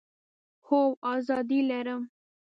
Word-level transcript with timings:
هو، 0.67 0.81
آزادي 1.13 1.59
لرم 1.69 2.01